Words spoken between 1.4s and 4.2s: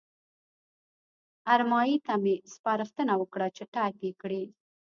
ارمایي ته مې سپارښتنه وکړه چې ټایپ یې